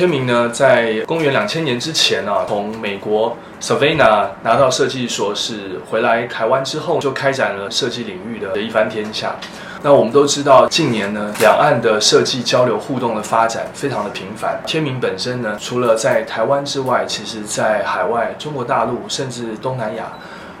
[0.00, 9.36] 天明呢，在公元两千年之前啊，从美国 Savannah 拿到设计硕士，回来台湾之后，就开展了设计领域的一番天下。
[9.82, 14.58] 那我们都知道，近年呢，两岸的设计交流互动的发展非常的频繁。
[14.66, 20.10] 天明本身呢，除了在台湾之外，其实在海外、中国大陆甚至东南亚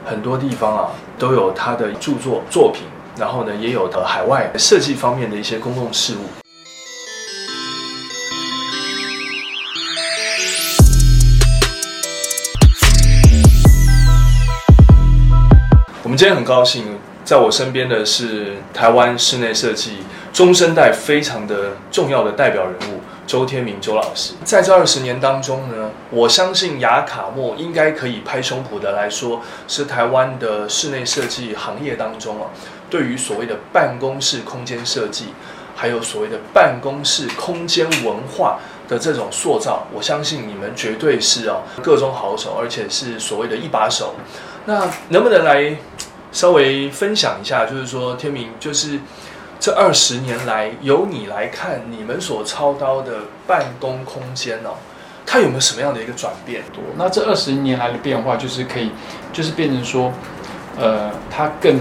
[0.04, 0.88] 很多地方啊，
[1.18, 2.82] 都有他的著作作品。
[3.18, 6.49] 然后呢，也有的海外设计方面的一些公共事务。
[16.20, 20.00] 今天很高兴，在我身边的是台湾室内设计
[20.34, 24.34] 中生代非常的重要的代表人物周天明周老师。
[24.44, 32.50] 在这二十年当中呢，我相信雅卡莫应该可以拍胸脯的来说，是台湾的室内设计行业当中啊，
[32.90, 35.28] 对于所谓的办公室空间设计，
[35.74, 44.16] 还有所谓的办公室空间文化的这种塑造，我相信你们绝对是啊各中好手，而且是所谓的一把手。
[44.66, 45.74] 那能不能来
[46.32, 47.66] 稍微分享一下？
[47.66, 49.00] 就是说，天明，就是
[49.58, 54.70] 这二十年来，由你来看，你们所操刀的办公空间哦，
[55.26, 56.62] 它有没有什么样的一个转变？
[56.72, 56.82] 多。
[56.96, 58.90] 那这二十年来的变化，就是可以，
[59.32, 60.12] 就是变成说，
[60.78, 61.78] 呃，它更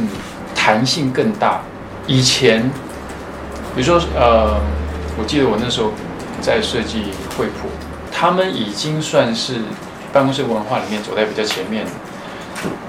[0.55, 1.61] 弹性更大。
[2.08, 2.70] 以前，
[3.75, 4.59] 比如说，呃，
[5.17, 5.92] 我记得我那时候
[6.42, 7.03] 在设计
[7.38, 7.70] 惠普，
[8.11, 9.55] 他们已经算是
[10.11, 11.92] 办公室文化里面走在比较前面的。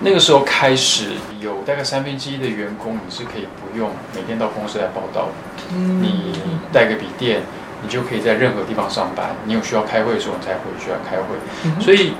[0.00, 5.74] 那个时候开始有大概三分之一的员工，你是可以不用每天到公司来报道的。
[5.76, 6.32] 你
[6.72, 7.42] 带个笔电，
[7.82, 9.36] 你就可以在任何地方上班。
[9.44, 11.36] 你有需要开会的时候，你才回去要开会。
[11.82, 12.14] 所以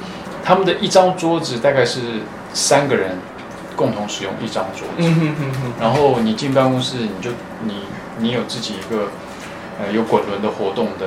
[0.45, 2.01] 他们的一张桌子大概是
[2.53, 3.19] 三个人
[3.75, 5.11] 共同使用一张桌子。
[5.81, 7.31] 然后你进办公室，你就
[7.65, 7.85] 你
[8.19, 9.09] 你有自己一个
[9.81, 11.07] 呃有滚轮的活动的。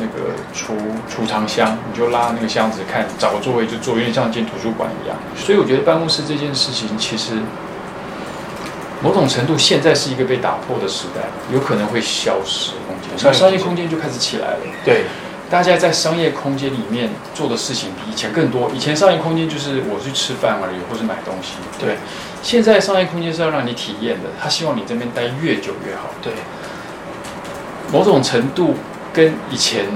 [0.00, 0.74] 那个储
[1.08, 5.16] 储藏箱，你就拉那个箱子，看找个座位就坐，有点像进图书馆一样。
[5.36, 7.34] 所以我觉得办公室这件事情，其实
[9.02, 11.22] 某种程度现在是一个被打破的时代，
[11.52, 14.60] 有可能会消失空间，那商业空间就开始起来了。
[14.84, 15.04] 对，
[15.50, 18.70] 大家在商业空间里面做的事情比以前更多。
[18.74, 21.54] 以前商业空间就是我去吃饭而已，或是买东西。
[21.78, 21.96] 对，
[22.42, 26.10] 现在商业空间是要让你体验的，他希望你这边待越久越好。
[26.22, 26.32] 对，
[27.92, 28.74] 某种程度。
[29.12, 29.86] 跟以前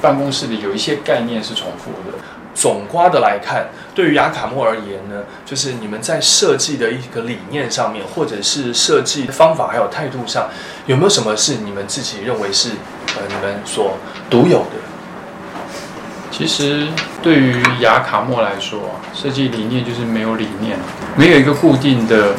[0.00, 2.16] 办公室里有一些概念是重复的。
[2.52, 10.48] 总瓜的来看，对于雅卡莫而言呢，就是你们在设计的一个理念上面，或者是设计方法还有态度上，
[10.84, 12.70] 有没有什么是你们自己认为是
[13.16, 13.96] 呃你们所
[14.28, 14.76] 独有的？
[16.32, 16.88] 其实
[17.22, 20.76] 对于雅卡莫来说，设计理念就是没有理念，
[21.16, 22.34] 没有一个固定的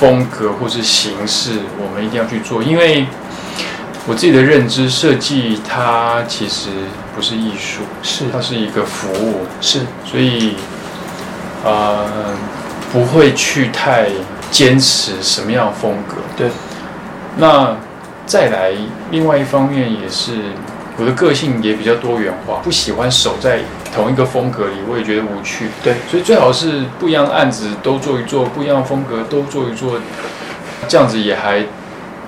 [0.00, 3.06] 风格或是形式，我们一定要去做，因为。
[4.06, 6.68] 我自己的认知，设计它其实
[7.16, 10.56] 不是艺术，是它是一个服务，是，所以，
[11.64, 12.04] 呃，
[12.92, 14.08] 不会去太
[14.50, 16.16] 坚持什么样的风格。
[16.36, 16.50] 对。
[17.38, 17.74] 那
[18.26, 18.72] 再来，
[19.10, 20.32] 另外一方面也是，
[20.98, 23.60] 我的个性也比较多元化，不喜欢守在
[23.94, 25.68] 同一个风格里，我也觉得无趣。
[25.82, 25.94] 对。
[26.10, 29.98] 所以最好是不一样的案子都做一做，不一样的风格都做一做，
[30.86, 31.64] 这样子也还。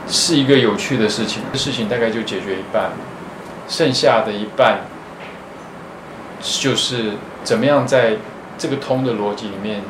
[0.09, 2.93] 是一个有趣的事情，事情大概就解决一半，
[3.69, 4.83] 剩下的一半
[6.41, 8.17] 就是怎么样在
[8.57, 9.83] 这个通的逻辑里面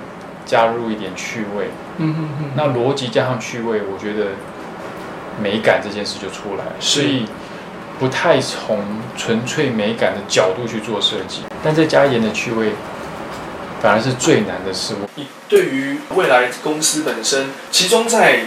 [0.47, 1.69] 加入一点趣味。
[1.99, 2.51] 嗯嗯嗯。
[2.55, 4.31] 那逻辑加上趣味，我觉得
[5.43, 6.65] 美感这件事就出来。
[6.81, 7.27] 所以
[7.99, 8.83] 不太从
[9.19, 12.73] 纯粹美感的角度去做设计，但再加一点的趣味，
[13.83, 15.09] 反而是最难的事物。
[15.17, 18.45] 你对于未来公司本身，其中在。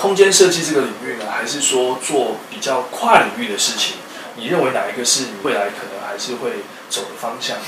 [0.00, 3.96] 空间设计这个领域呢，还是说做比较跨领域的事情？
[4.36, 7.58] 你认为哪一个是你未来可能还是会走的方向？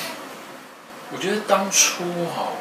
[1.13, 2.05] 我觉得当初
[2.35, 2.57] 哈，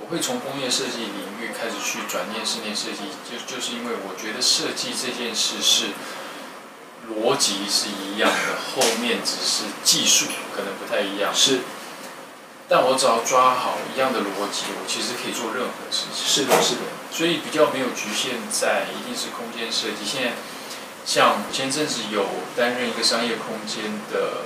[0.00, 5.92] 我会从工业设计领域开始去转念室内设计，就就是因为我觉得设计这件事是
[7.12, 10.24] 逻辑是一样的，后面只是技术
[10.56, 11.30] 可能不太一样。
[11.34, 11.60] 是。
[12.68, 16.20] 但我只要抓好一样的逻辑，我其实可以做任何事情。
[16.20, 16.82] 是的，是的。
[17.10, 20.04] 所以比较没有局限在一定是空间设计。
[20.04, 20.36] 现在
[21.06, 24.44] 像前阵子有担任一个商业空间的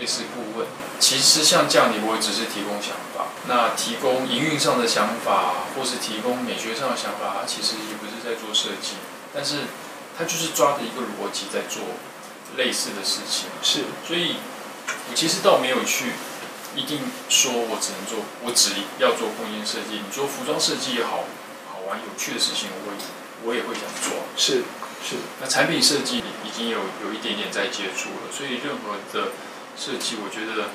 [0.00, 0.66] 类似顾问，
[0.98, 8.98] 其实像这样，你不会只是提供想法，那提供营运上的想法，或是提供美学上的想法，它其实也不是在做设计，
[9.32, 9.70] 但是
[10.18, 11.82] 它就是抓着一个逻辑在做
[12.56, 13.46] 类似的事情。
[13.62, 14.38] 是，所以
[15.08, 16.10] 我其实倒没有去。
[16.74, 20.00] 一定说，我只能做，我只要做空间设计。
[20.00, 21.24] 你说服装设计也好，
[21.68, 22.92] 好玩有趣的事情，我
[23.44, 24.24] 我也会想做。
[24.36, 24.64] 是，
[25.04, 29.32] 是那产品设计已经有有一点点在接触了，所以任何的
[29.76, 30.70] 设计，我觉得，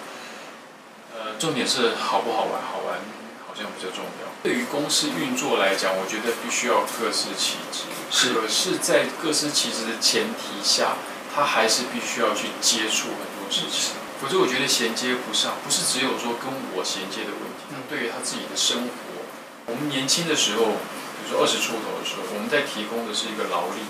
[1.15, 2.99] 呃，重点是好不好玩，好玩
[3.47, 4.27] 好像比较重要。
[4.43, 7.89] 对于公司运作来讲，我觉得必须要各司其职。
[8.11, 10.95] 是可是，在各司其职的前提下，
[11.37, 13.93] 他还是必须要去接触很多事情。
[14.19, 17.69] 否则，我觉得衔接不上，不是只有说跟我衔接的问题。
[17.69, 19.21] 那对于他自己的生活，
[19.67, 20.81] 我们年轻的时候，
[21.21, 23.85] 比如说二十出头的时候，我们在提供的是一个劳力。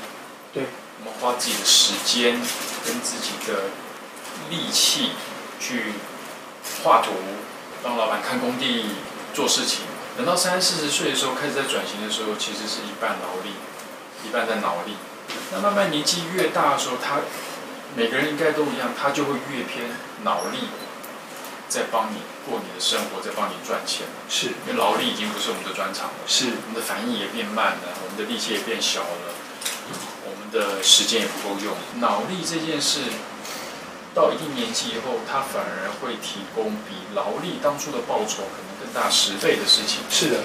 [0.52, 0.68] 对，
[1.00, 2.36] 我们花自己的时间
[2.84, 3.72] 跟自己的
[4.52, 5.16] 力气
[5.58, 5.96] 去
[6.84, 7.16] 画图，
[7.82, 8.92] 帮老板看工地
[9.34, 9.88] 做事情。
[10.18, 13.56] 等到三四十岁的时候，开始在转型的时候，其实是一半劳力，
[14.28, 15.00] 一半在脑力。
[15.52, 17.22] 那慢慢年纪越大的时候，他
[17.96, 19.90] 每个人应该都一样，他就会越偏
[20.24, 20.70] 脑力，
[21.70, 24.08] 在帮你过你的生活，在帮你赚钱。
[24.30, 26.20] 是因为劳力已经不是我们的专长了。
[26.28, 29.34] 是我们的反应也变慢了，我们的力气也变小了，
[30.26, 31.76] 我们的时间也不够用。
[32.00, 33.00] 脑力这件事，
[34.14, 40.04] 到一定年纪以后，它反而会提供比劳力当初的报酬可能更大十倍的事情。
[40.10, 40.44] 是的，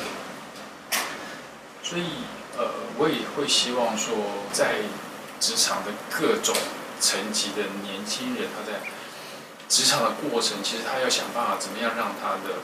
[1.83, 2.25] 所以，
[2.59, 4.15] 呃，我也会希望说，
[4.53, 4.77] 在
[5.41, 6.55] 职场的各种
[7.01, 8.79] 层级的年轻人，他在
[9.69, 12.61] 职场的过程，其实他要想办法怎么样让他的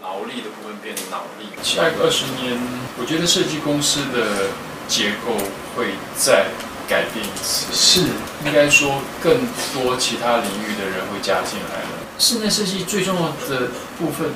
[0.00, 1.48] 劳力的部分变脑力。
[1.62, 2.56] 下一个二十年，
[2.98, 4.50] 我觉得设计公司的
[4.86, 5.34] 结构
[5.74, 6.46] 会再
[6.88, 8.00] 改变一次，是
[8.46, 9.44] 应该说更
[9.74, 12.06] 多其他领域的人会加进来了。
[12.18, 13.68] 室内设计最重要的
[13.98, 14.30] 部分，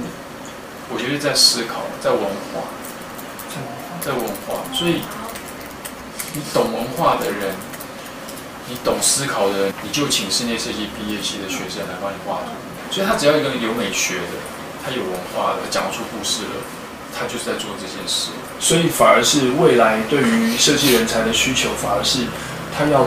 [0.93, 2.21] 我觉得在思考，在文
[2.53, 2.67] 化，
[4.01, 4.65] 在文化。
[4.73, 5.03] 所以，
[6.33, 7.55] 你懂文化的人，
[8.69, 12.51] 你懂思考的人，你就请室内设计毕业系的学生来帮你画图。
[12.91, 14.41] 所以他只要一个有美学的，
[14.85, 16.63] 他有文化的，讲得出故事了，
[17.17, 18.31] 他就是在做这件事。
[18.59, 22.27] 所以反而是未来对于设计人才的需求，反而是
[22.77, 23.07] 他要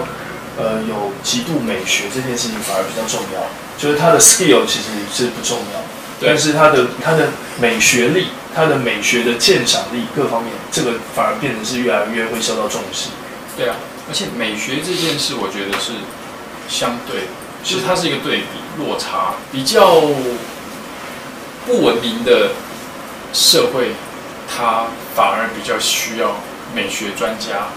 [0.57, 3.43] 呃有极度美学这件事情反而比较重要，
[3.77, 5.79] 就是他的 skill 其实是不重要，
[6.21, 7.29] 但是他的他的
[7.59, 13.09] 美学力、他的美学的鉴赏力各方面，这个反而变得是越来越会受到重视。
[13.57, 13.75] 对啊，
[14.07, 15.93] 而且美学这件事，我觉得是
[16.67, 17.27] 相对的，
[17.63, 20.01] 其实它是一个对比落差，比较
[21.65, 22.51] 不文明的
[23.33, 23.93] 社会，
[24.47, 24.85] 它
[25.15, 26.35] 反而比较需要
[26.75, 27.67] 美学专家。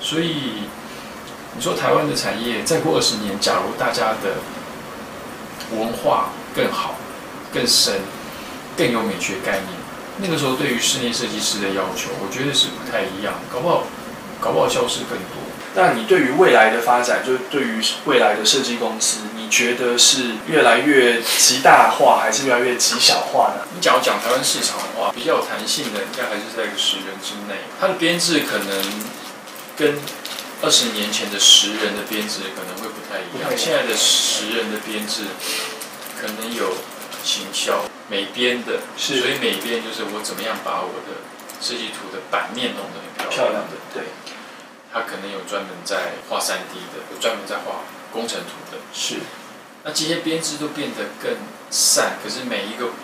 [0.00, 0.64] 所以
[1.56, 4.38] 你说台湾的产业，再过二十年，假如大家的
[5.76, 6.94] 文化更好、
[7.52, 7.94] 更深、
[8.76, 9.68] 更有美学概念，
[10.18, 13.84] 那个时候对于室内设计师的要求，我觉得是不太一样，搞不好
[14.40, 15.44] 搞不好消失更多。
[15.74, 23.68] 那你对于未来的发展，就是对于未来的设计公司，你觉得是越来越极大化，还是越来越极小化呢？
[23.74, 27.60] 你假如讲台湾市场的话，比较有弹性的，应该还是在一个十人之内。
[27.78, 28.82] 它的编制可能
[29.76, 30.00] 跟
[30.62, 33.30] 二十年前的十人的编制可能会不太一样。
[33.32, 35.24] 不太一样现在的十人的编制
[36.18, 36.72] 可能有
[37.26, 41.26] 行销、美编的，是所以美编就是我怎么样把我的
[41.60, 43.34] 设计图的版面弄得很漂亮。
[43.34, 44.14] 漂亮的，对，
[44.94, 47.82] 他可能有专门在画三 D 的，有专门在画
[48.12, 48.78] 工程图的。
[48.94, 49.16] 是
[49.82, 51.34] 那这些编制都变得更
[51.68, 52.94] 散，可是每一个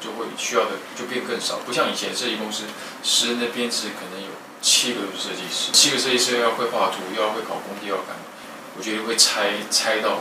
[0.00, 2.64] 就会需要的就变更少，不像以前设计公司
[3.04, 4.32] 十人的编制可能有
[4.62, 8.24] 七个设计师，七个设计师要会画图，又要会搞工地，又要干嘛？
[8.78, 10.20] 我觉得会拆拆到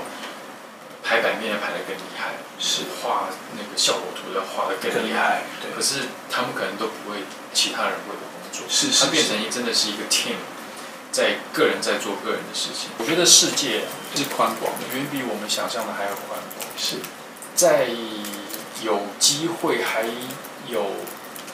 [1.06, 5.44] 排版面要排得更厉害，是画那个效果图要画得更厉害。
[5.62, 7.22] 对，可是他们可能都不会
[7.53, 10.41] 其他人会的工作，是是它变成一真的是一个 team，
[11.12, 12.89] 在个人在做个人的事情。
[12.98, 16.65] 我觉得世界是宽广的，远比我们想象的还要宽广。
[16.75, 16.98] 是
[17.53, 17.88] 在
[18.82, 20.10] 有机会还
[20.68, 20.88] 有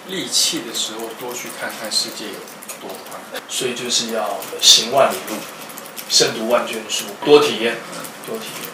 [0.08, 2.40] 力气的时候，多去看看世界有
[2.80, 3.42] 多宽。
[3.50, 5.36] 所以就是要行万里路，
[6.10, 7.75] 胜读万卷书，多体验，
[8.25, 8.72] 多体验。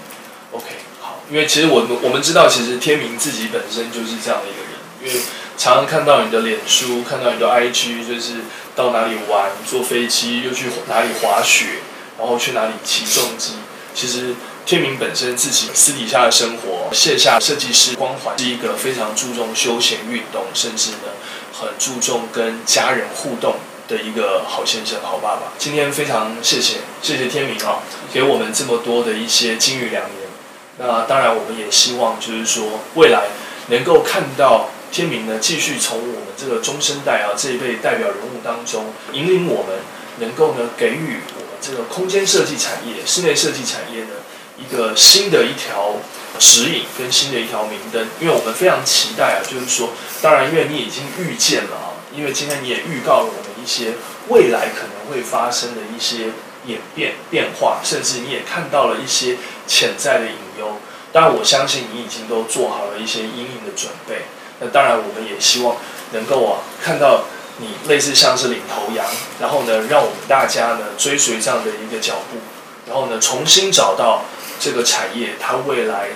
[0.57, 0.65] OK，
[0.99, 4.73] 好，因为其实我我们知道，其实天明自己本身就是这样的一个人，
[5.03, 5.21] 因为
[5.55, 8.41] 常常看到你的脸书，看到你的 IG，就是
[8.75, 11.81] 到哪里玩，坐飞机，又去哪里滑雪，
[12.17, 13.53] 然后去哪里骑重机。
[13.93, 14.33] 其实
[14.65, 21.13] 天明本身自己私底下的生活，卸下设计师光环，是一个非常注重休闲运动，甚至呢
[21.53, 25.53] 很注重跟家人互动的一个好先生、好爸爸。
[25.59, 27.79] 今天非常谢谢谢谢天明啊，
[28.13, 30.16] 给我们这么多的一些金玉良言。
[30.79, 33.27] 那当然，我们也希望就是说，未来
[33.69, 39.79] 能够看到天明呢，继续从我们这个中生代啊这一辈代表人物当中，引领我们，
[40.19, 44.09] 能够呢给予我们这个空间设计产业、室内设计产业呢
[44.57, 45.95] 一个新的一条
[46.37, 48.07] 指引跟新的一条明灯。
[48.19, 49.89] 因为我们非常期待啊，就是说，
[50.21, 53.93] 当然，因为你已经预见了啊，因为今天你也预告了我们一些
[54.29, 56.29] 未来可能会发生的一些
[56.65, 59.37] 演变变化，甚至你也看到了一些
[59.67, 60.77] 潜在的隐忧。
[61.13, 64.23] 当然，我相信你已经都做好了一些阴影的准备。
[64.59, 65.77] 那当然，我们也希望
[66.11, 67.25] 能够啊看到
[67.59, 69.05] 你类似像是领头羊，
[69.39, 72.37] 然后呢，让我们大家呢追随这样的一个脚步，
[72.87, 74.25] 然后呢重新找到
[74.59, 76.09] 这个产业它未来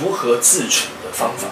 [0.00, 1.48] 如何自处的方法。